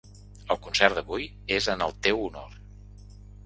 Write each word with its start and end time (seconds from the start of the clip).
El 0.53 0.57
concert 0.67 0.97
d’avui 0.99 1.29
és 1.59 1.69
en 1.77 1.87
el 1.89 1.95
teu 2.09 2.25
honor. 2.27 2.61